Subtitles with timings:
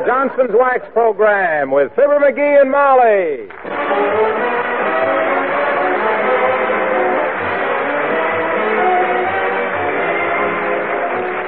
[0.00, 3.48] the Johnson's Wax program with Fibber McGee and Molly.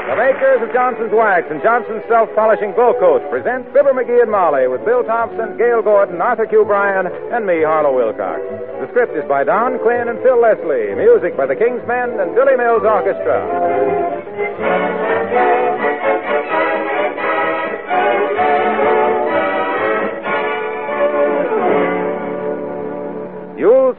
[0.08, 4.30] The makers of Johnson's Wax and Johnson's Self Polishing Glow Coat present Fibber McGee and
[4.30, 6.64] Molly with Bill Thompson, Gale Gordon, Arthur Q.
[6.66, 8.42] Bryan, and me, Harlow Wilcox.
[8.84, 10.92] The script is by Don Quinn and Phil Leslie.
[10.94, 13.40] Music by the King's Men and Billy Mills Orchestra.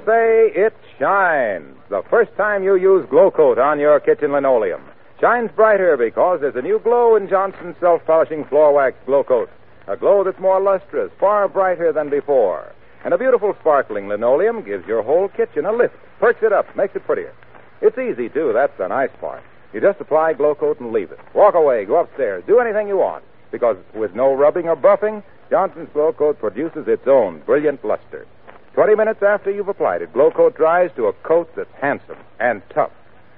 [0.05, 4.81] Say it shines the first time you use Glow Coat on your kitchen linoleum.
[5.19, 9.49] Shines brighter because there's a new glow in Johnson's self-polishing floor wax Glow Coat.
[9.87, 12.71] A glow that's more lustrous, far brighter than before.
[13.03, 16.95] And a beautiful sparkling linoleum gives your whole kitchen a lift, perks it up, makes
[16.95, 17.33] it prettier.
[17.81, 18.51] It's easy, too.
[18.53, 19.43] That's the nice part.
[19.73, 21.19] You just apply Glow Coat and leave it.
[21.33, 23.23] Walk away, go upstairs, do anything you want.
[23.51, 28.25] Because with no rubbing or buffing, Johnson's Glow Coat produces its own brilliant luster.
[28.73, 32.61] Twenty minutes after you've applied it, Glow Coat dries to a coat that's handsome and
[32.73, 32.91] tough.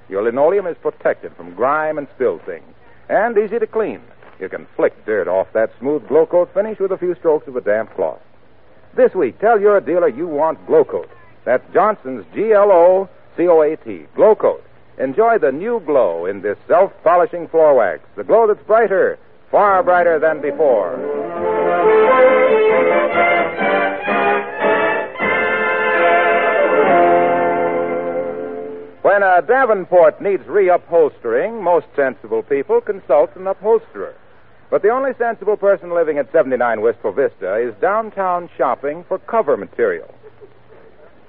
[0.08, 2.64] Your linoleum is protected from grime and spill things,
[3.10, 4.02] and easy to clean.
[4.40, 7.58] You can flick dirt off that smooth Glow Coat finish with a few strokes of
[7.58, 8.22] a damp cloth.
[8.96, 11.10] This week, tell your dealer you want Glow Coat.
[11.44, 14.64] That's Johnson's G L O C O A T, Glow Coat.
[14.98, 19.20] Enjoy the new glow in this self polishing floor wax, the glow that's brighter,
[19.52, 20.96] far brighter than before.
[29.06, 34.16] When a Davenport needs reupholstering, most sensible people consult an upholsterer.
[34.72, 39.58] But the only sensible person living at 79 Wistful Vista is downtown shopping for cover
[39.58, 40.12] material.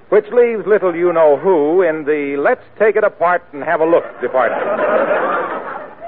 [0.09, 3.85] Which leaves little you know who in the let's take it apart and have a
[3.85, 4.65] look department.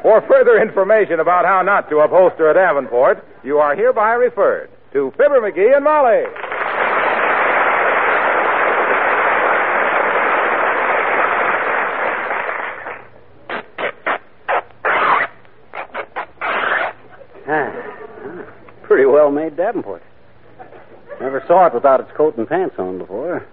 [0.01, 5.13] for further information about how not to upholster a Davenport, you are hereby referred to
[5.17, 6.48] Fibber McGee and Molly.
[19.31, 20.03] Made Davenport.
[21.21, 23.45] Never saw it without its coat and pants on before.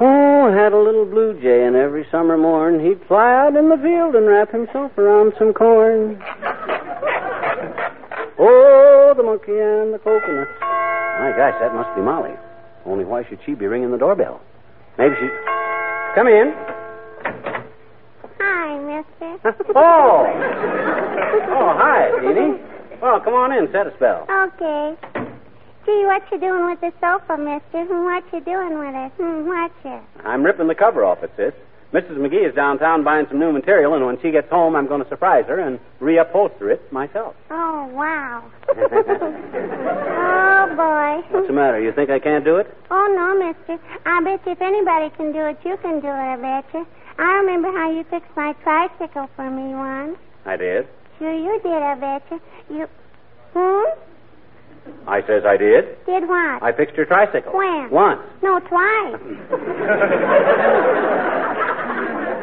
[0.00, 3.76] Oh, had a little blue jay, and every summer morn he'd fly out in the
[3.76, 6.20] field and wrap himself around some corn.
[8.38, 10.48] Oh, the monkey and the coconut.
[10.60, 12.34] My gosh, that must be Molly.
[12.86, 14.40] Only why should she be ringing the doorbell?
[14.96, 15.28] Maybe she.
[16.14, 16.54] Come in.
[18.40, 19.38] Hi, mister.
[19.76, 20.24] Oh!
[21.52, 22.58] Oh, hi, Jeannie.
[23.00, 24.26] Well, come on in, set a spell.
[24.28, 24.96] Okay.
[25.86, 27.84] Gee, what you doing with the sofa, mister?
[28.04, 29.12] What you doing with it?
[29.16, 29.98] Hmm, what you?
[30.24, 31.54] I'm ripping the cover off it, sis.
[31.94, 32.18] Mrs.
[32.18, 35.08] McGee is downtown buying some new material, and when she gets home, I'm going to
[35.08, 37.34] surprise her and reupholster it myself.
[37.52, 38.44] Oh, wow.
[38.68, 41.22] oh, boy.
[41.34, 41.80] What's the matter?
[41.80, 42.66] You think I can't do it?
[42.90, 43.78] Oh, no, mister.
[44.06, 46.86] I bet you if anybody can do it, you can do it, I bet you.
[47.18, 50.18] I remember how you fixed my tricycle for me once.
[50.44, 50.86] I did.
[51.20, 52.40] Sure you did, I bet you.
[52.78, 52.86] You...
[53.54, 53.84] Hmm?
[55.06, 55.96] I says I did.
[56.06, 56.62] Did what?
[56.62, 57.52] I fixed your tricycle.
[57.52, 57.90] When?
[57.90, 58.20] Once.
[58.42, 59.16] No, twice.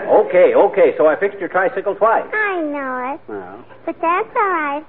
[0.08, 2.24] Okay, okay, so I fixed your tricycle twice.
[2.34, 3.20] I know it.
[3.28, 4.86] Well, But that's all right.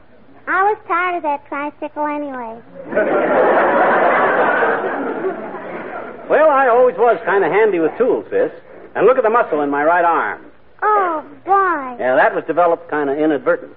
[0.46, 2.62] I was tired of that tricycle anyway.
[6.30, 8.52] well, I always was kind of handy with tools, sis.
[8.94, 10.44] And look at the muscle in my right arm.
[10.82, 11.96] Oh, boy.
[11.98, 13.74] Yeah, that was developed kind of inadvertent.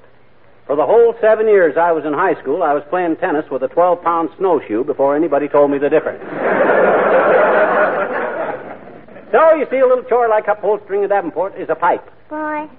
[0.67, 3.63] For the whole seven years I was in high school, I was playing tennis with
[3.63, 6.21] a 12 pound snowshoe before anybody told me the difference.
[9.31, 12.05] so, you see, a little chore like upholstering a Davenport is a pipe.
[12.29, 12.69] Boy,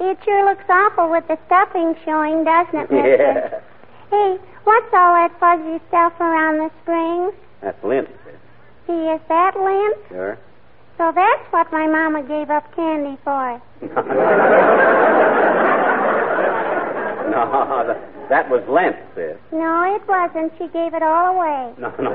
[0.00, 3.16] it sure looks awful with the stuffing showing, doesn't it, mister?
[3.16, 3.60] Yeah.
[4.10, 7.32] Hey, what's all that fuzzy stuff around the springs?
[7.62, 8.08] That's lint.
[8.86, 9.96] See, is that lint?
[10.10, 10.38] Sure.
[11.02, 13.60] So that's what my mama gave up candy for.
[13.82, 13.90] no,
[17.88, 17.98] that,
[18.28, 19.36] that was Lent, sis.
[19.50, 20.52] No, it wasn't.
[20.58, 21.74] She gave it all away.
[21.76, 22.14] No, no.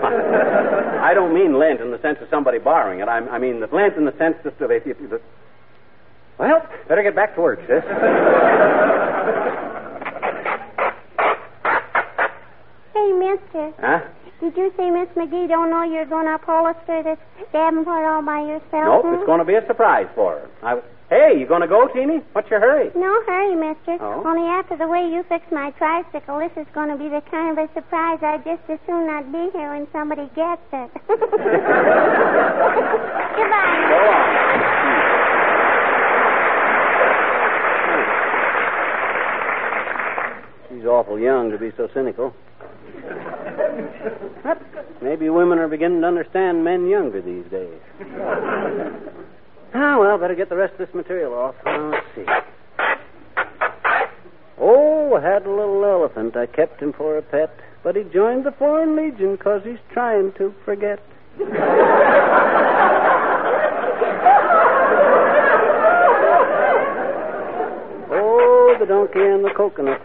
[1.03, 3.09] I don't mean Lent in the sense of somebody borrowing it.
[3.09, 4.95] I, I mean the lint in the sense of if you.
[5.09, 5.19] The...
[6.39, 7.83] Well, better get back to work, sis.
[12.93, 13.99] Hey, mister, huh?
[14.39, 17.17] Did you say Miss McGee don't know you're going to upholster this
[17.51, 19.01] Davenport all by yourself?
[19.01, 19.15] Nope, hmm?
[19.15, 20.49] it's going to be a surprise for her.
[20.61, 20.81] I...
[21.09, 22.19] Hey, you going to go, Teeny?
[22.33, 22.91] What's your hurry?
[22.93, 23.97] No hurry, mister.
[24.03, 24.27] Oh?
[24.27, 27.57] Only after the way you fixed my tricycle, this is going to be the kind
[27.57, 30.91] of a surprise I'd just as soon not be here when somebody gets it.
[31.07, 31.31] Goodbye.
[33.87, 34.37] Go on.
[40.69, 42.35] She's awful young to be so cynical.
[45.01, 47.79] Maybe women are beginning to understand men younger these days.
[49.73, 51.55] Ah, well, better get the rest of this material off.
[51.65, 52.25] Let's see.
[54.59, 56.35] Oh, had a little elephant.
[56.35, 60.31] I kept him for a pet, but he joined the Foreign Legion because he's trying
[60.33, 60.99] to forget.
[68.11, 70.01] oh, the donkey and the coconut.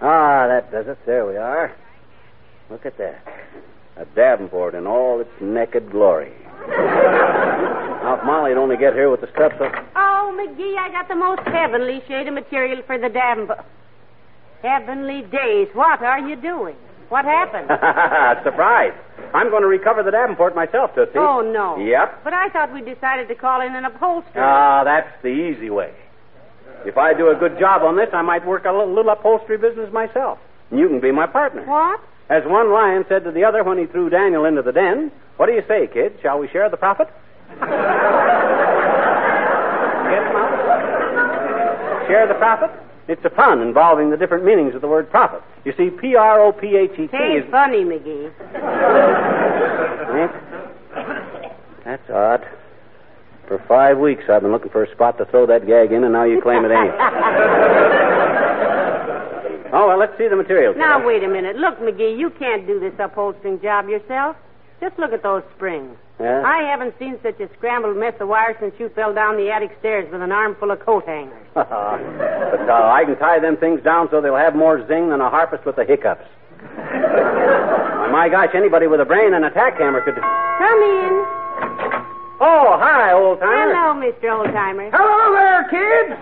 [0.00, 0.98] Ah, that does it.
[1.06, 1.72] There we are.
[2.70, 3.22] Look at that.
[3.96, 6.32] A Davenport in all its naked glory.
[6.68, 9.72] now, if Molly'd only get here with the steps up.
[9.94, 13.64] Oh, McGee, I got the most heavenly shade of material for the Davenport.
[14.62, 15.68] Heavenly days.
[15.74, 16.74] What are you doing?
[17.10, 17.68] What happened?
[18.44, 18.92] Surprise.
[19.34, 21.18] I'm going to recover the Davenport myself, Tootsie.
[21.18, 21.76] Oh, no.
[21.78, 22.24] Yep.
[22.24, 24.42] But I thought we decided to call in an upholsterer.
[24.42, 25.92] Ah, that's the easy way.
[26.86, 29.58] If I do a good job on this, I might work a little, little upholstery
[29.58, 30.38] business myself.
[30.70, 31.64] And you can be my partner.
[31.66, 32.00] what?
[32.30, 35.46] As one lion said to the other when he threw Daniel into the den, what
[35.46, 36.18] do you say, kid?
[36.22, 37.08] Shall we share the profit?
[37.60, 37.68] Get
[40.22, 40.50] it, Mom?
[42.08, 42.70] Share the profit?
[43.08, 45.42] It's a pun involving the different meanings of the word profit.
[45.64, 47.44] You see, P R O P H E T Say is.
[47.50, 48.32] funny, McGee.
[51.84, 52.46] That's odd.
[53.46, 56.14] For five weeks, I've been looking for a spot to throw that gag in, and
[56.14, 56.94] now you claim it ain't.
[59.84, 60.76] oh, well, let's see the materials.
[60.78, 61.56] Now, wait a minute.
[61.56, 64.36] Look, McGee, you can't do this upholstering job yourself.
[64.80, 65.96] Just look at those springs.
[66.20, 66.42] Yeah?
[66.44, 69.76] I haven't seen such a scrambled mess of wire since you fell down the attic
[69.80, 71.46] stairs with an armful of coat hangers.
[71.54, 75.28] but uh, I can tie them things down so they'll have more zing than a
[75.28, 76.24] harpist with the hiccups.
[76.60, 80.14] Why, my gosh, anybody with a brain and a tack hammer could.
[80.14, 81.24] Come in.
[82.40, 83.74] Oh, hi, old timer.
[83.74, 84.28] Hello, Mr.
[84.32, 84.90] Oldtimer.
[84.92, 86.14] Hello there, kids.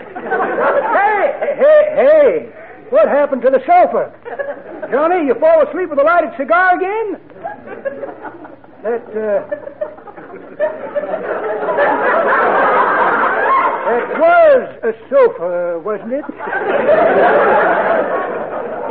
[0.93, 2.62] hey, hey, hey.
[2.93, 4.13] What happened to the sofa?
[4.91, 7.19] Johnny, you fall asleep with a lighted cigar again?
[8.83, 9.49] That, uh.
[13.89, 16.25] That was a sofa, wasn't it?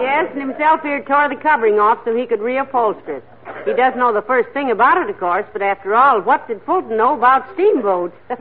[0.01, 3.24] Yes, and himself here tore the covering off so he could reupholster it.
[3.65, 6.62] He doesn't know the first thing about it, of course, but after all, what did
[6.63, 8.15] Fulton know about steamboats?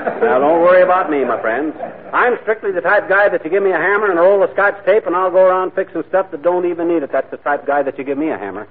[0.00, 1.74] Now, don't worry about me, my friends.
[2.12, 4.50] I'm strictly the type guy that you give me a hammer and a roll of
[4.52, 7.12] scotch tape, and I'll go around fixing stuff that don't even need it.
[7.12, 8.66] That's the type guy that you give me a hammer.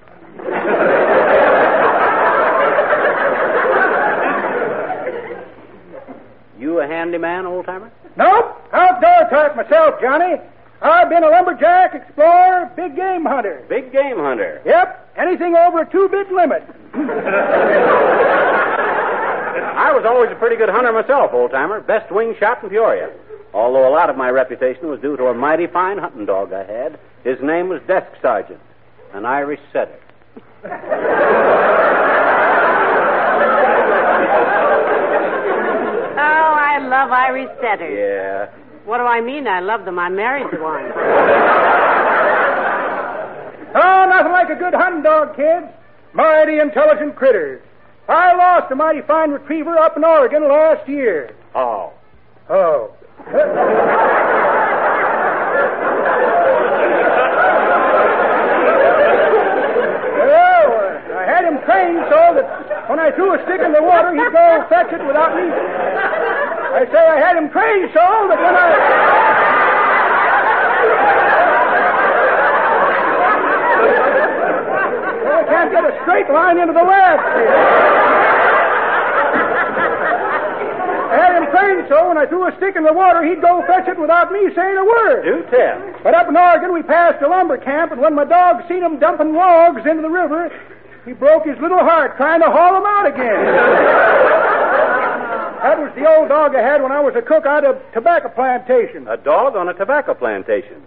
[6.59, 7.91] you a handyman, old timer?
[8.17, 8.57] Nope.
[8.73, 10.35] Outdoor type myself, Johnny.
[10.81, 13.65] I've been a lumberjack, explorer, big game hunter.
[13.67, 14.61] Big game hunter.
[14.65, 15.13] Yep.
[15.17, 16.63] Anything over a two-bit limit.
[19.79, 21.81] I was always a pretty good hunter myself, old timer.
[21.81, 23.11] Best wing shot in Peoria.
[23.53, 26.63] Although a lot of my reputation was due to a mighty fine hunting dog I
[26.63, 26.97] had.
[27.23, 28.61] His name was Desk Sergeant,
[29.13, 29.99] an Irish setter.
[30.63, 30.69] oh,
[36.55, 37.97] I love Irish setters.
[37.97, 38.68] Yeah.
[38.89, 39.45] What do I mean?
[39.45, 39.99] I love them.
[39.99, 40.89] I married one.
[43.75, 45.67] Oh, nothing like a good hunting dog, kids.
[46.13, 47.61] Mighty intelligent critters.
[48.07, 51.35] I lost a mighty fine retriever up in Oregon last year.
[51.53, 51.93] Oh.
[52.49, 52.95] Oh.
[53.29, 53.45] well,
[60.73, 64.15] uh, I had him trained so that when I threw a stick in the water,
[64.17, 65.45] he'd go fetch it without me.
[66.69, 68.69] I say I had him trained so that when I.
[75.25, 77.19] Well, I can't get a straight line into the lab.
[81.09, 83.65] I had him trained so when I threw a stick in the water, he'd go
[83.65, 85.25] fetch it without me saying a word.
[85.25, 85.81] Do tell.
[86.03, 88.99] But up in Oregon, we passed a lumber camp, and when my dog seen him
[88.99, 90.53] dumping logs into the river,
[91.03, 94.28] he broke his little heart trying to haul them out again.
[95.99, 98.29] That was the old dog I had when I was a cook out of tobacco
[98.29, 99.07] plantation.
[99.07, 100.81] A dog on a tobacco plantation.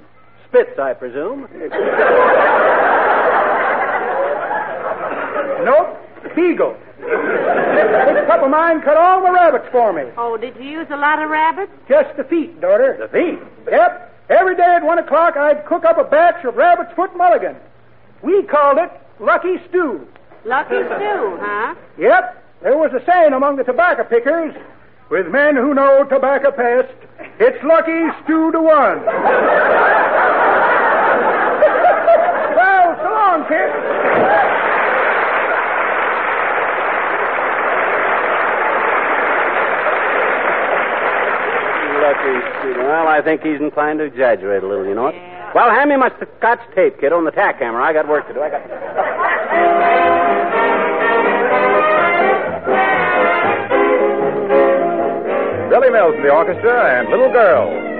[0.48, 1.48] Spitz, I presume.
[5.64, 5.96] Nope,
[6.34, 6.76] Beagle.
[6.98, 10.10] This pup of mine cut all the rabbits for me.
[10.16, 11.70] Oh, did you use a lot of rabbits?
[11.88, 12.96] Just the feet, daughter.
[12.98, 13.38] The feet?
[13.70, 14.14] Yep.
[14.28, 17.56] Every day at one o'clock, I'd cook up a batch of rabbit's foot mulligan.
[18.22, 18.90] We called it
[19.20, 20.06] Lucky Stew.
[20.44, 21.74] Lucky Stew, huh?
[21.98, 22.44] Yep.
[22.62, 24.54] There was a saying among the tobacco pickers
[25.12, 26.88] with men who know tobacco pest,
[27.38, 29.04] it's lucky stew to one.
[32.56, 33.68] well, so long, kid.
[42.00, 42.80] Lucky Stew.
[42.80, 45.14] Well, I think he's inclined to exaggerate a little, you know what?
[45.14, 45.52] Yeah.
[45.54, 47.82] Well, hand me my scotch tape, kid, on the tack hammer.
[47.82, 48.40] I got work to do.
[48.40, 49.21] I got.
[55.92, 57.91] In the orchestra and Little Girl.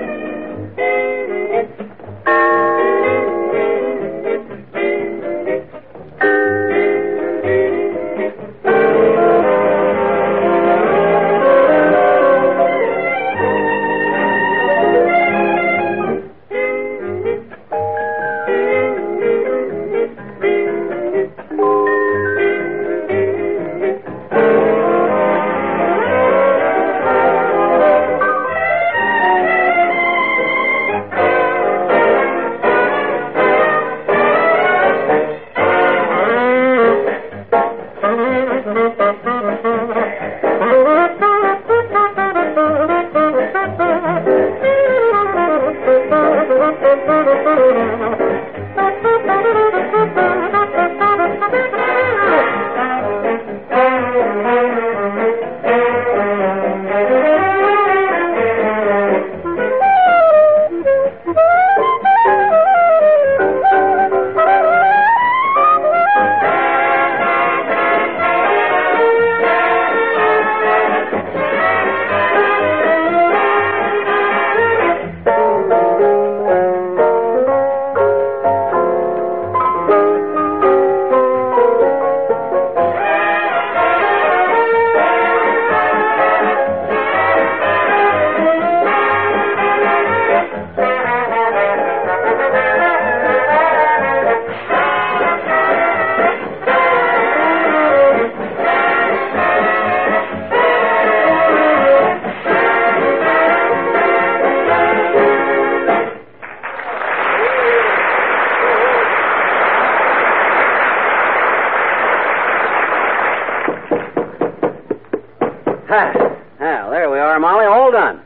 [115.95, 116.11] Ah,
[116.59, 117.65] well, there we are, Molly.
[117.65, 118.21] All done.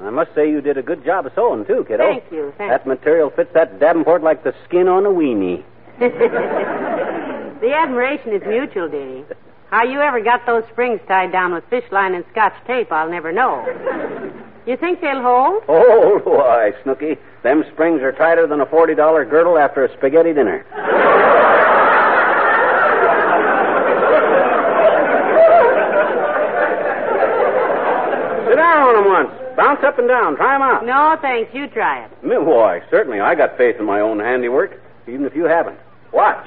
[0.00, 2.04] I must say you did a good job of sewing, too, kiddo.
[2.04, 5.62] Thank you, thank That material fits that Davenport like the skin on a weenie.
[5.98, 9.24] the admiration is mutual, dearie.
[9.70, 13.10] How you ever got those springs tied down with fish line and scotch tape, I'll
[13.10, 13.64] never know.
[14.66, 15.62] You think they'll hold?
[15.68, 17.16] Oh, why, Snooky.
[17.42, 18.96] Them springs are tighter than a $40
[19.28, 20.64] girdle after a spaghetti dinner.
[28.48, 29.34] Sit down on 'em once.
[29.56, 30.36] Bounce up and down.
[30.36, 30.84] Try 'em out.
[30.84, 31.52] No, thanks.
[31.54, 32.10] You try it.
[32.22, 33.20] Why, certainly.
[33.20, 35.78] I got faith in my own handiwork, even if you haven't.
[36.12, 36.46] Watch.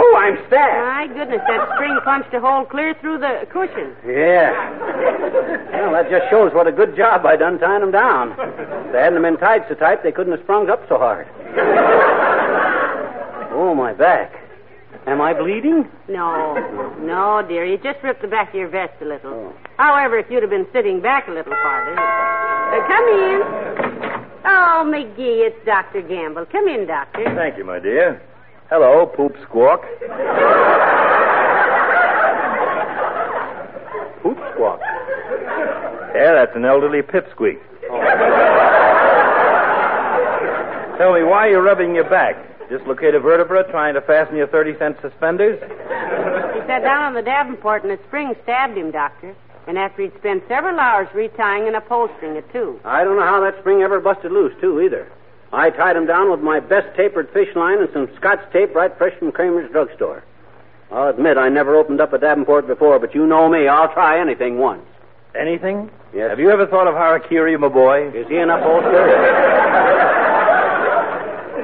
[0.00, 0.86] Oh, I'm stabbed.
[0.86, 3.94] My goodness, that spring punched a hole clear through the cushion.
[4.06, 4.52] Yeah.
[5.72, 8.32] Well, that just shows what a good job I done tying them down.
[8.38, 11.26] If they hadn't been tied so tight, they couldn't have sprung up so hard.
[13.52, 14.37] Oh, my back.
[15.08, 15.88] Am I bleeding?
[16.06, 16.52] No,
[17.00, 17.64] no, dear.
[17.64, 19.32] You just ripped the back of your vest a little.
[19.32, 19.56] Oh.
[19.78, 21.96] However, if you'd have been sitting back a little farther.
[21.96, 23.42] Uh, come in.
[24.44, 26.02] Oh, McGee, it's Dr.
[26.02, 26.44] Gamble.
[26.52, 27.24] Come in, Doctor.
[27.34, 28.20] Thank you, my dear.
[28.68, 29.80] Hello, Poop Squawk.
[34.22, 34.80] Poop Squawk.
[36.14, 37.58] Yeah, that's an elderly pipsqueak.
[40.98, 42.36] Tell me, why are you rubbing your back?
[42.68, 45.58] Dislocate a vertebra trying to fasten your 30 cent suspenders?
[45.60, 49.34] He sat down on the Davenport and a spring stabbed him, Doctor.
[49.66, 52.80] And after he'd spent several hours retying and upholstering it, too.
[52.84, 55.10] I don't know how that spring ever busted loose, too, either.
[55.52, 58.96] I tied him down with my best tapered fish line and some scotch tape right
[58.96, 60.24] fresh from Kramer's drugstore.
[60.90, 63.68] I'll admit I never opened up a Davenport before, but you know me.
[63.68, 64.84] I'll try anything once.
[65.34, 65.90] Anything?
[66.14, 66.30] Yes.
[66.30, 68.08] Have you ever thought of Harakiri, my boy?
[68.08, 69.04] Is he an upholster?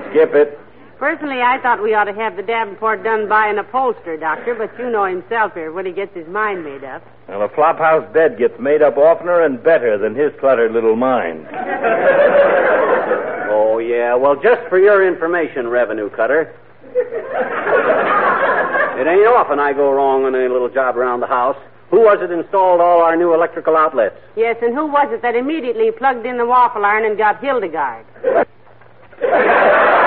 [0.10, 0.58] Skip it.
[1.04, 4.70] Personally, I thought we ought to have the Davenport done by an upholsterer, Doctor, but
[4.78, 7.02] you know himself here when he gets his mind made up.
[7.28, 11.46] Well, a flophouse bed gets made up oftener and better than his cluttered little mind.
[13.52, 14.14] oh, yeah.
[14.14, 16.56] Well, just for your information, Revenue Cutter.
[18.96, 21.58] it ain't often I go wrong on any little job around the house.
[21.90, 24.16] Who was it installed all our new electrical outlets?
[24.36, 28.06] Yes, and who was it that immediately plugged in the waffle iron and got Hildegarde?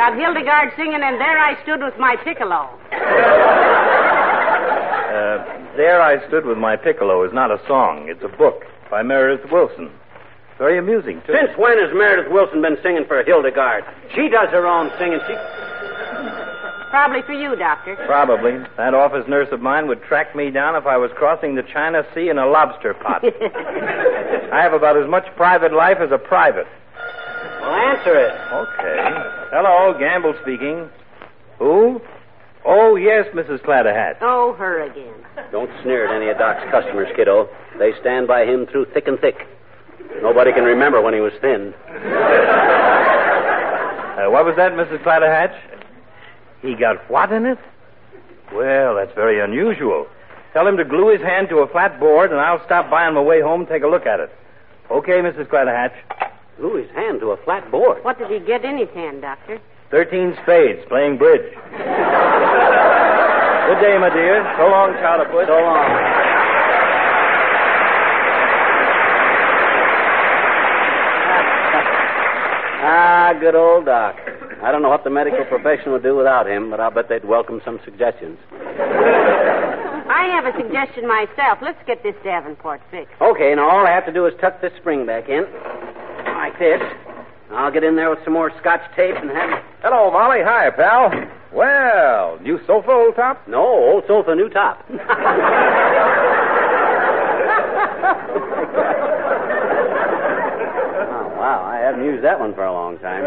[0.00, 2.70] got Hildegarde singing, and there I stood with my piccolo.
[5.10, 5.42] Uh,
[5.76, 8.06] there I stood with my piccolo is not a song.
[8.08, 9.90] It's a book by Meredith Willson.
[10.56, 11.34] Very amusing, too.
[11.34, 13.82] Since when has Meredith Willson been singing for Hildegarde?
[14.14, 15.18] She does her own singing.
[15.26, 15.34] She.
[16.90, 17.96] Probably for you, Doctor.
[18.06, 18.52] Probably.
[18.76, 22.06] That office nurse of mine would track me down if I was crossing the China
[22.14, 23.24] Sea in a lobster pot.
[24.52, 26.68] I have about as much private life as a private.
[27.60, 28.32] Well, answer it.
[28.52, 29.39] Okay.
[29.50, 30.88] Hello, Gamble speaking.
[31.58, 32.00] Who?
[32.64, 33.60] Oh, yes, Mrs.
[33.62, 34.18] Clatterhatch.
[34.20, 35.14] Oh, her again.
[35.50, 37.48] Don't sneer at any of Doc's customers, kiddo.
[37.78, 39.48] They stand by him through thick and thick.
[40.22, 41.74] Nobody can remember when he was thin.
[44.20, 45.02] Uh, what was that, Mrs.
[45.02, 45.58] Clatterhatch?
[46.62, 47.58] He got what in it?
[48.54, 50.06] Well, that's very unusual.
[50.52, 53.14] Tell him to glue his hand to a flat board, and I'll stop by on
[53.14, 54.30] my way home and take a look at it.
[54.90, 55.46] Okay, Mrs.
[55.46, 56.29] Clatterhatch.
[56.60, 58.04] Glue his hand to a flat board.
[58.04, 59.58] What did he get in his hand, Doctor?
[59.90, 61.40] Thirteen spades playing bridge.
[61.40, 61.80] Good
[63.80, 64.44] day, my dear.
[64.58, 65.46] So long, Charlottewood.
[65.48, 65.86] So long.
[72.82, 74.16] Ah, good old Doc.
[74.62, 77.24] I don't know what the medical profession would do without him, but I'll bet they'd
[77.24, 78.38] welcome some suggestions.
[80.10, 81.58] I have a suggestion myself.
[81.60, 83.14] Let's get this Davenport fixed.
[83.20, 85.46] Okay, now all I have to do is tuck this spring back in.
[86.60, 86.82] Like this.
[87.50, 89.64] I'll get in there with some more scotch tape and have.
[89.82, 90.40] Hello, Molly.
[90.44, 91.10] Hi, pal.
[91.52, 93.48] Well, new sofa, old top?
[93.48, 94.84] No, old sofa, new top.
[94.90, 94.96] oh,
[101.38, 101.64] wow.
[101.66, 103.24] I haven't used that one for a long time.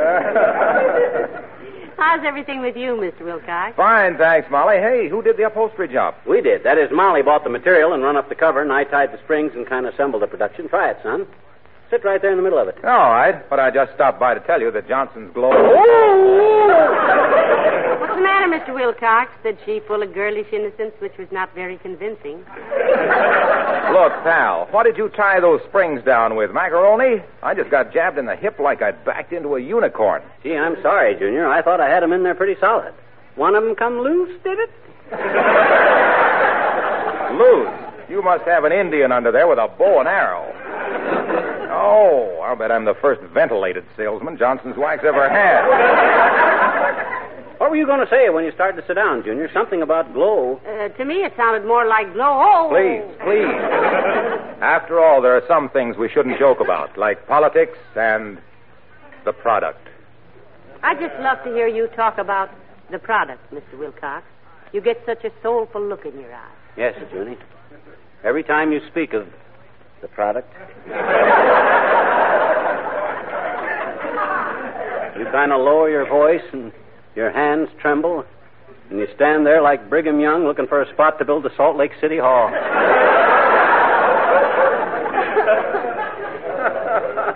[1.98, 3.26] How's everything with you, Mr.
[3.26, 3.76] Wilcox?
[3.76, 4.78] Fine, thanks, Molly.
[4.78, 6.16] Hey, who did the upholstery job?
[6.28, 6.64] We did.
[6.64, 9.20] That is, Molly bought the material and run up the cover, and I tied the
[9.24, 10.70] springs and kind of assembled the production.
[10.70, 11.28] Try it, son.
[11.90, 12.78] Sit right there in the middle of it.
[12.84, 15.50] All right, but I just stopped by to tell you that Johnson's Glow.
[18.00, 18.74] What's the matter, Mr.
[18.74, 19.32] Wilcox?
[19.44, 22.38] said she, full of girlish innocence, which was not very convincing.
[23.94, 26.52] Look, pal, what did you tie those springs down with?
[26.52, 27.22] Macaroni?
[27.44, 30.24] I just got jabbed in the hip like I'd backed into a unicorn.
[30.42, 31.48] Gee, I'm sorry, Junior.
[31.48, 32.94] I thought I had 'em in there pretty solid.
[33.36, 34.70] One of 'em come loose, did it?
[37.34, 37.70] Loose.
[38.10, 40.54] You must have an Indian under there with a bow and arrow.
[41.84, 45.68] Oh, I'll bet I'm the first ventilated salesman Johnson's Wax ever had.
[47.60, 49.50] What were you going to say when you started to sit down, Junior?
[49.54, 50.62] Something about glow.
[50.66, 52.40] Uh, to me, it sounded more like glow.
[52.42, 52.70] Oh!
[52.72, 53.48] Please, please.
[54.62, 58.40] After all, there are some things we shouldn't joke about, like politics and
[59.26, 59.88] the product.
[60.84, 62.50] I just love to hear you talk about
[62.92, 63.78] the product, Mr.
[63.78, 64.26] Wilcox.
[64.72, 66.52] You get such a soulful look in your eyes.
[66.78, 67.38] Yes, Junie.
[68.24, 69.28] Every time you speak of
[70.04, 70.54] the product,
[75.18, 76.74] you kind of lower your voice and
[77.16, 78.26] your hands tremble,
[78.90, 81.78] and you stand there like Brigham Young looking for a spot to build the Salt
[81.78, 82.50] Lake City Hall.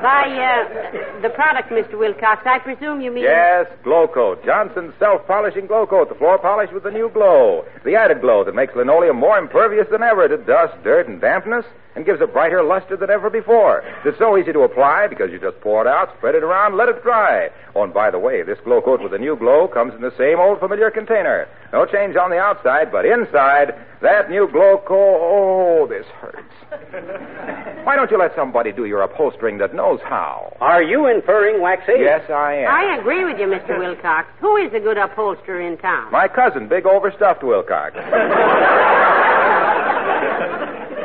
[0.04, 1.98] By uh, the product, Mr.
[1.98, 3.24] Wilcox, I presume you mean.
[3.24, 4.44] Yes, Glow Coat.
[4.46, 6.10] Johnson's self-polishing Glow Coat.
[6.10, 7.66] The floor polish with the new glow.
[7.84, 11.66] The added glow that makes linoleum more impervious than ever to dust, dirt, and dampness
[11.98, 13.84] and gives a brighter luster than ever before.
[14.06, 16.90] It's so easy to apply because you just pour it out, spread it around, let
[16.90, 17.50] it dry.
[17.74, 20.14] Oh, and by the way, this Glow Coat with the new glow comes in the
[20.16, 21.48] same old familiar container.
[21.74, 25.18] No change on the outside, but inside, that new Glow Coat.
[25.20, 26.38] Oh, this hurts.
[27.84, 30.56] Why don't you let somebody do your upholstering that knows how?
[30.62, 31.94] Are you inferring, Waxy?
[31.98, 32.70] Yes, I am.
[32.70, 33.80] I agree with you, Mr.
[33.80, 34.28] Wilcox.
[34.40, 36.12] Who is a good upholsterer in town?
[36.12, 37.96] My cousin, big overstuffed Wilcox.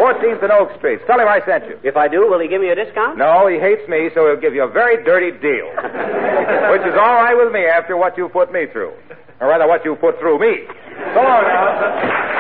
[0.03, 0.99] 14th and Oak Street.
[1.07, 1.79] Tell him I sent you.
[1.85, 3.19] If I do, will he give me a discount?
[3.19, 5.71] No, he hates me, so he'll give you a very dirty deal.
[6.75, 8.95] Which is all right with me after what you put me through.
[9.41, 10.67] Or rather, what you put through me.
[11.15, 12.32] So long now.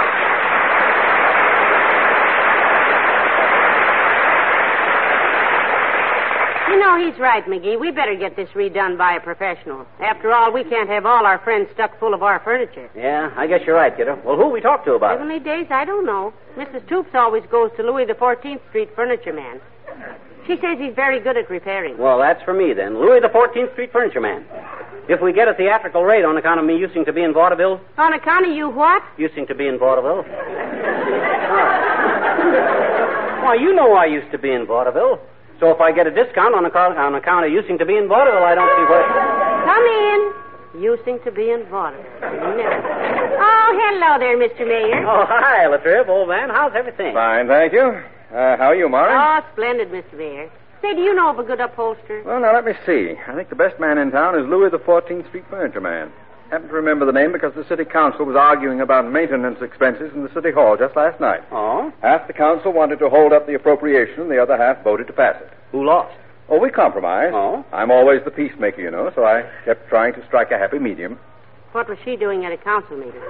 [6.98, 7.78] Know, he's right, McGee.
[7.78, 9.86] We better get this redone by a professional.
[10.00, 12.88] After all, we can't have all our friends stuck full of our furniture.
[12.96, 14.20] Yeah, I guess you're right, kiddo.
[14.24, 15.18] Well, who we talk to about it?
[15.20, 16.32] Heavenly days, I don't know.
[16.56, 16.86] Mrs.
[16.88, 19.60] Toops always goes to Louis the 14th Street Furniture Man.
[20.46, 21.96] She says he's very good at repairing.
[21.98, 22.98] Well, that's for me then.
[22.98, 24.44] Louis the 14th Street Furniture Man.
[25.08, 27.80] If we get a theatrical rate on account of me using to be in vaudeville,
[27.98, 29.02] On account of you what?
[29.18, 30.22] using to be in vaudeville.
[33.42, 35.18] Why, you know I used to be in vaudeville.
[35.62, 38.08] So if I get a discount on account, on account of using to be in
[38.08, 39.06] vaudeville, I don't see where.
[39.62, 40.82] Come in.
[40.82, 42.02] Using to be in vaudeville.
[42.18, 42.82] Never.
[43.38, 44.66] Oh, hello there, Mr.
[44.66, 45.06] Mayor.
[45.06, 46.50] Oh, hi, Latrip, old man.
[46.50, 47.14] How's everything?
[47.14, 47.94] Fine, thank you.
[48.34, 49.14] Uh, how are you, Molly?
[49.14, 50.18] Oh, splendid, Mr.
[50.18, 50.50] Mayor.
[50.80, 52.24] Say, do you know of a good upholsterer?
[52.24, 53.14] Well, now let me see.
[53.28, 56.10] I think the best man in town is Louis the 14th Street Furniture Man.
[56.52, 60.22] Happen to remember the name because the city council was arguing about maintenance expenses in
[60.22, 61.40] the city hall just last night.
[61.50, 61.90] Oh?
[62.02, 65.34] Half the council wanted to hold up the appropriation, the other half voted to pass
[65.40, 65.48] it.
[65.72, 66.14] Who lost?
[66.50, 67.32] Oh, we compromised.
[67.34, 67.64] Oh?
[67.72, 71.18] I'm always the peacemaker, you know, so I kept trying to strike a happy medium.
[71.72, 73.14] What was she doing at a council meeting?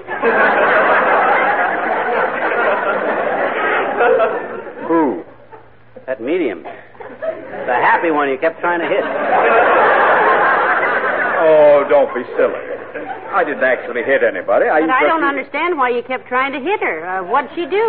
[4.89, 5.23] Who?
[6.09, 6.65] That medium.
[6.65, 10.12] The happy one you kept trying to hit.
[11.43, 12.63] Oh, don't be silly.
[13.33, 14.69] I didn't actually hit anybody.
[14.69, 17.01] I But I don't understand why you kept trying to hit her.
[17.03, 17.87] Uh, what'd she do?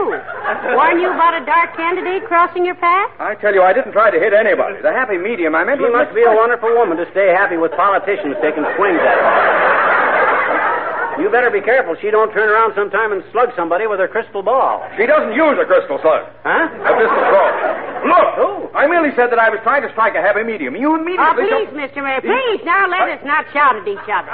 [0.74, 3.12] Warn you about a dark candidate crossing your path?
[3.20, 4.82] I tell you, I didn't try to hit anybody.
[4.82, 7.72] The happy medium I meant She must be a wonderful woman to stay happy with
[7.76, 10.03] politicians taking swings at her.
[11.20, 14.42] You better be careful she don't turn around sometime and slug somebody with her crystal
[14.42, 14.82] ball.
[14.98, 16.26] She doesn't use a crystal slug.
[16.42, 16.66] Huh?
[16.66, 17.52] A crystal ball.
[18.10, 18.30] Look!
[18.42, 18.72] Oh.
[18.74, 20.76] I merely said that I was trying to strike a happy medium.
[20.76, 21.22] You immediately...
[21.22, 21.86] Oh, immediately...
[21.86, 22.02] please, Mr.
[22.02, 24.34] Mayor, please, now let us not shout at each other.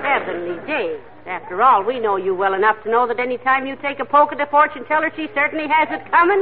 [0.00, 1.00] Heavenly days.
[1.26, 4.04] After all, we know you well enough to know that any time you take a
[4.04, 6.40] poke at the fortune teller, she certainly has it coming.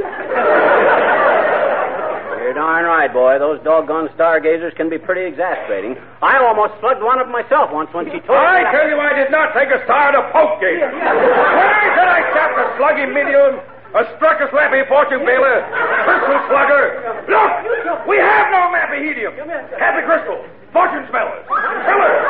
[2.53, 3.41] You're darn right, boy.
[3.41, 5.97] Those doggone stargazers can be pretty exasperating.
[6.21, 8.69] I almost slugged one of them myself once when she told I me.
[8.69, 10.85] I tell you, I did not take a star to poke gator.
[10.85, 13.57] when I I tapped a sluggy medium,
[13.97, 15.65] a struck a slappy fortune baler,
[16.05, 17.25] crystal slugger.
[17.25, 18.05] Look!
[18.05, 19.33] We have no mappy medium.
[19.81, 22.21] Happy crystal, fortune smellers, killers.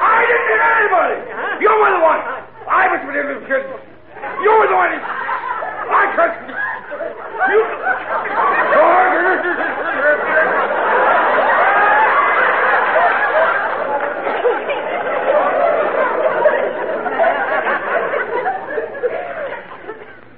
[0.00, 1.18] I didn't hit anybody.
[1.20, 1.60] Uh-huh.
[1.60, 2.20] You were the one.
[2.64, 3.60] I was with the kid.
[4.40, 4.96] You were the one.
[4.96, 6.56] I trust you.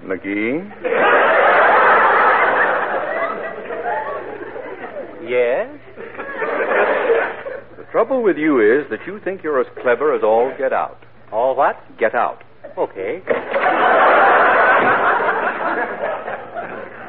[0.09, 0.64] McGee?
[5.29, 5.68] Yes?
[7.77, 10.99] The trouble with you is that you think you're as clever as all get out.
[11.33, 11.81] All what?
[11.99, 12.45] Get out.
[12.77, 13.23] Okay.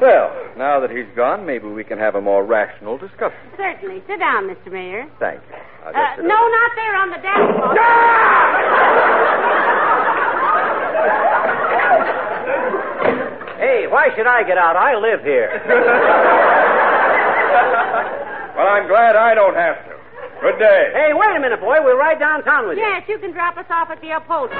[0.00, 3.36] Well, now that he's gone, maybe we can have a more rational discussion.
[3.58, 4.02] Certainly.
[4.08, 4.72] Sit down, Mr.
[4.72, 5.04] Mayor.
[5.20, 5.56] Thank you.
[5.84, 5.92] Uh,
[6.24, 6.50] no, down.
[6.56, 7.76] not there on the dashboard.
[13.60, 14.74] Hey, why should I get out?
[14.76, 15.60] I live here.
[18.60, 19.89] Well, I'm glad I don't have to.
[20.40, 20.90] Good day.
[20.94, 21.76] hey, wait a minute, boy.
[21.84, 22.82] We'll ride downtown with you.
[22.84, 24.56] Yes, you can drop us off at the upholstery.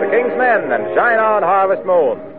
[0.00, 2.29] The King's Men and Shine On Harvest Moon.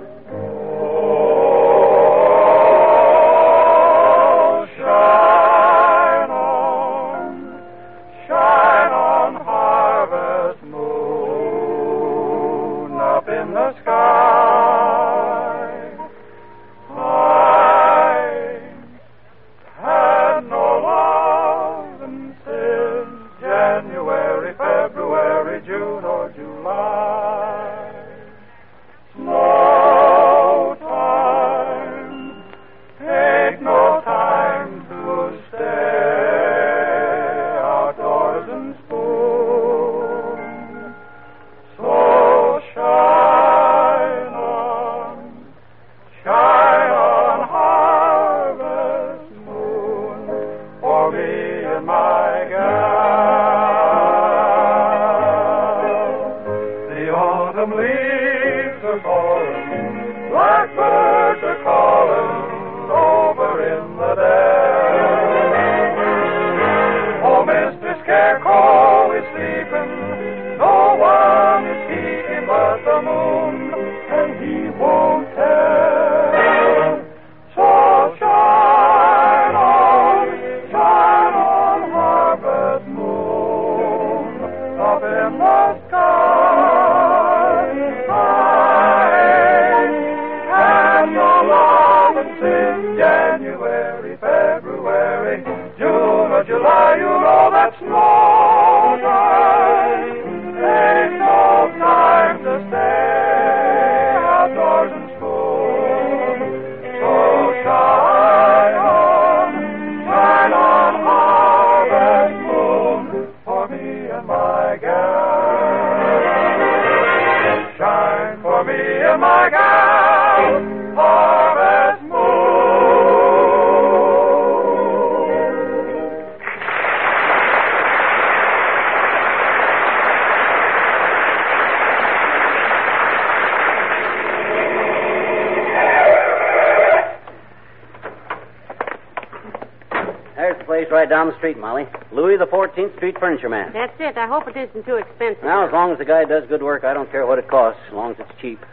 [141.12, 141.84] Down the street, Molly.
[142.14, 143.74] Louis the 14th Street Furniture Man.
[143.74, 144.18] That's it.
[144.18, 145.44] I hope it isn't too expensive.
[145.44, 147.82] Now, as long as the guy does good work, I don't care what it costs,
[147.90, 148.64] as long as it's cheap.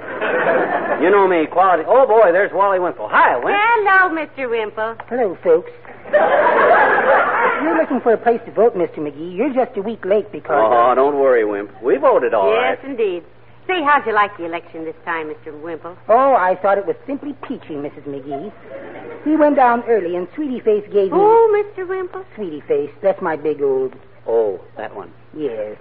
[1.04, 1.84] you know me, quality.
[1.86, 3.08] Oh, boy, there's Wally Wimple.
[3.12, 3.52] Hi, Wimp.
[3.60, 4.48] Hello, Mr.
[4.48, 4.96] Wimple.
[5.06, 5.70] Hello, folks.
[7.62, 8.98] you're looking for a place to vote, Mr.
[8.98, 10.56] McGee, you're just a week late because.
[10.56, 11.70] Oh, don't worry, Wimp.
[11.82, 12.78] We voted all right.
[12.78, 13.22] yes, indeed.
[13.66, 15.52] Say, how'd you like the election this time, Mr.
[15.60, 15.96] Wimple?
[16.08, 18.04] Oh, I thought it was simply peachy, Mrs.
[18.04, 18.52] McGee.
[19.26, 21.18] We went down early, and Sweetie Face gave me.
[21.18, 21.86] Oh, Mr.
[21.86, 22.24] Wimple?
[22.36, 23.94] Sweetie Face, that's my big old.
[24.26, 25.12] Oh, that one.
[25.36, 25.76] Yes.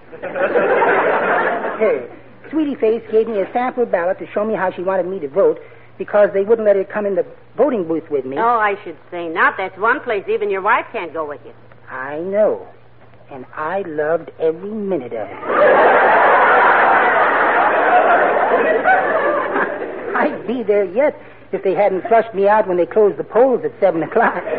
[1.79, 2.07] hey,
[2.49, 5.27] Sweetie Face gave me a sample ballot to show me how she wanted me to
[5.27, 5.59] vote
[5.99, 8.37] because they wouldn't let her come in the voting booth with me.
[8.39, 9.57] Oh, I should say not.
[9.57, 11.53] That's one place even your wife can't go with you.
[11.89, 12.67] I know.
[13.31, 16.61] And I loved every minute of it.
[20.15, 21.19] I'd be there yet
[21.51, 24.43] if they hadn't flushed me out when they closed the polls at 7 o'clock.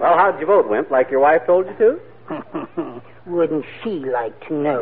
[0.00, 0.90] Well, how'd you vote, Wimp?
[0.90, 3.02] Like your wife told you to?
[3.26, 4.80] Wouldn't she like to know?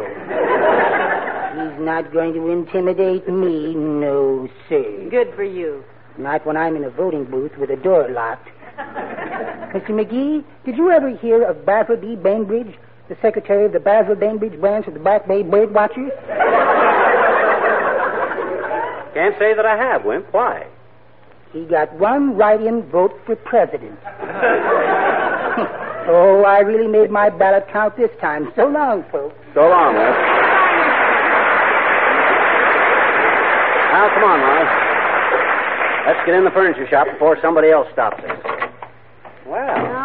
[1.59, 5.09] He's not going to intimidate me, no, sir.
[5.11, 5.83] Good for you.
[6.19, 8.49] Not when I'm in a voting booth with a door locked.
[8.79, 9.89] Mr.
[9.91, 12.15] McGee, did you ever hear of Basil B.
[12.15, 12.77] Bainbridge,
[13.09, 16.13] the secretary of the Basil Bainbridge branch of the Back Bay Bird Watchers?
[19.15, 20.33] Can't say that I have, Wimp.
[20.33, 20.67] Why?
[21.53, 23.99] He got one write-in vote for president.
[26.09, 28.53] oh, I really made my ballot count this time.
[28.55, 29.35] So long, folks.
[29.55, 30.17] So long, Wimp.
[33.99, 34.65] Now, come on, Molly.
[36.07, 38.39] Let's get in the furniture shop before somebody else stops us.
[39.45, 39.98] Well,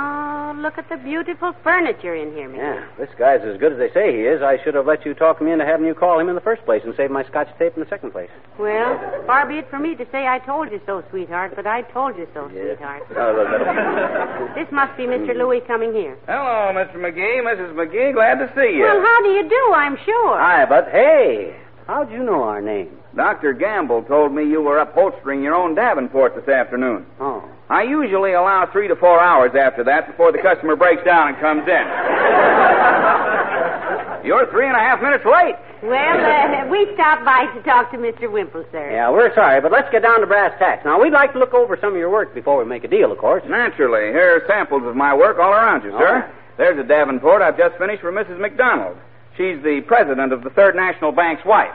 [0.63, 2.63] look at the beautiful furniture in here, Mickey.
[2.63, 4.41] yeah, this guy's as good as they say he is.
[4.41, 6.63] I should have let you talk me into having you call him in the first
[6.63, 8.29] place and save my scotch tape in the second place.
[8.57, 8.97] Well,
[9.27, 12.17] far be it from me to say I told you so, sweetheart, but I told
[12.17, 13.03] you so, sweetheart.
[13.11, 14.55] Oh, look, look.
[14.55, 15.35] This must be Mr.
[15.35, 16.17] Louis coming here.
[16.25, 16.95] Hello, Mr.
[16.95, 17.73] McGee, Mrs.
[17.75, 18.13] McGee.
[18.13, 18.83] Glad to see you.
[18.83, 20.39] Well, how do you do, I'm sure.
[20.39, 22.97] Hi, but hey, how'd you know our name?
[23.15, 23.53] Dr.
[23.53, 27.05] Gamble told me you were upholstering your own Davenport this afternoon.
[27.19, 27.43] Oh.
[27.73, 31.37] I usually allow three to four hours after that before the customer breaks down and
[31.41, 31.73] comes in.
[34.23, 35.55] You're three and a half minutes late.
[35.81, 38.31] Well, uh, we stopped by to talk to Mr.
[38.31, 38.91] Wimple, sir.
[38.91, 40.85] Yeah, we're sorry, but let's get down to brass tacks.
[40.85, 43.11] Now, we'd like to look over some of your work before we make a deal,
[43.11, 43.41] of course.
[43.49, 44.13] Naturally.
[44.13, 46.29] Here are samples of my work all around you, sir.
[46.29, 46.33] Oh.
[46.57, 48.39] There's a Davenport I've just finished for Mrs.
[48.39, 48.97] McDonald.
[49.35, 51.73] She's the president of the Third National Bank's wife.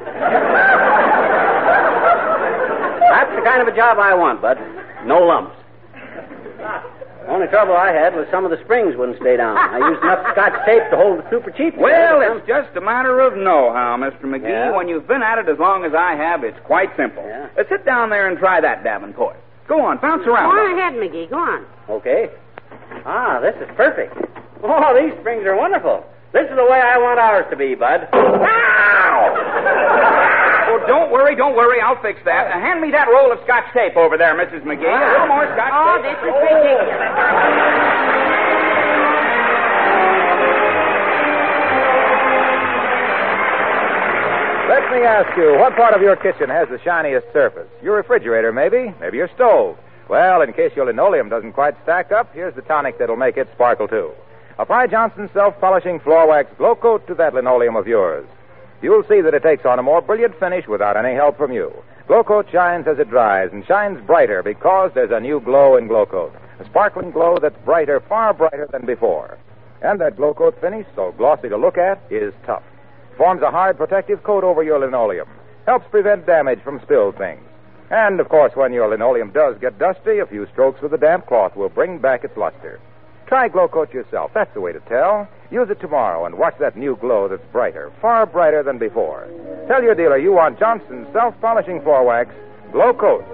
[3.10, 4.56] That's the kind of a job I want, Bud.
[5.04, 5.56] No lumps.
[7.20, 9.56] The only trouble I had was some of the springs wouldn't stay down.
[9.58, 11.76] I used enough scotch tape to hold the super cheap.
[11.76, 14.22] Well, it's just a matter of know-how, Mr.
[14.24, 14.48] McGee.
[14.48, 14.70] Yeah?
[14.74, 17.22] When you've been at it as long as I have, it's quite simple.
[17.26, 17.48] Yeah.
[17.58, 19.36] Uh, sit down there and try that Davenport.
[19.68, 20.50] Go on, bounce around.
[20.54, 21.28] Go on ahead, McGee.
[21.30, 21.66] Go on.
[21.88, 22.28] Okay.
[23.06, 24.14] Ah, this is perfect.
[24.62, 26.04] Oh, these springs are wonderful.
[26.32, 28.08] This is the way I want ours to be, Bud.
[28.12, 30.16] Ow!
[30.82, 31.80] oh, don't worry, don't worry.
[31.80, 32.48] I'll fix that.
[32.48, 34.62] Uh, hand me that roll of scotch tape over there, Mrs.
[34.62, 34.86] McGee.
[34.88, 36.16] A little more scotch Oh, tape.
[36.16, 38.00] Oh, this is ridiculous.
[44.70, 47.66] Let me ask you, what part of your kitchen has the shiniest surface?
[47.82, 48.94] Your refrigerator, maybe?
[49.00, 49.76] Maybe your stove?
[50.08, 53.48] Well, in case your linoleum doesn't quite stack up, here's the tonic that'll make it
[53.52, 54.12] sparkle too.
[54.58, 58.26] Apply Johnson's self-polishing floor wax glow coat to that linoleum of yours.
[58.82, 61.72] You'll see that it takes on a more brilliant finish without any help from you.
[62.06, 65.86] Glow coat shines as it dries and shines brighter because there's a new glow in
[65.86, 66.34] glow coat.
[66.58, 69.38] A sparkling glow that's brighter, far brighter than before.
[69.82, 72.62] And that glow coat finish, so glossy to look at, is tough.
[73.16, 75.28] Forms a hard protective coat over your linoleum.
[75.66, 77.42] Helps prevent damage from spilled things.
[77.90, 81.26] And, of course, when your linoleum does get dusty, a few strokes with a damp
[81.26, 82.80] cloth will bring back its luster.
[83.26, 84.30] Try Glow Coat yourself.
[84.34, 85.28] That's the way to tell.
[85.50, 89.28] Use it tomorrow and watch that new glow that's brighter, far brighter than before.
[89.66, 92.30] Tell your dealer you want Johnson's self-polishing floor wax,
[92.72, 93.24] Glow Coat.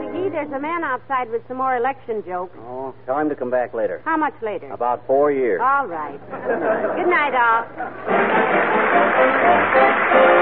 [0.00, 2.56] McGee, there's a man outside with some more election jokes.
[2.60, 4.00] Oh, tell him to come back later.
[4.04, 4.70] How much later?
[4.70, 5.60] About four years.
[5.62, 6.18] All right.
[6.96, 7.64] Good night, all.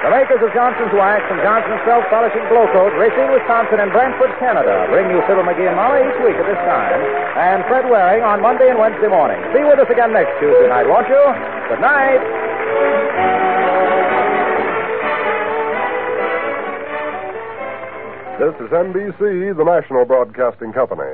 [0.00, 4.88] The makers of Johnson's Wax and Johnson's Self-Polishing Glow Coat, Racine, Wisconsin, and Brantford, Canada,
[4.88, 7.00] bring you Fibber McGee and Molly each week at this time,
[7.36, 9.36] and Fred Waring on Monday and Wednesday morning.
[9.52, 11.20] Be with us again next Tuesday night, won't you?
[11.68, 12.16] Good night.
[18.40, 21.04] This is NBC, the national broadcasting company.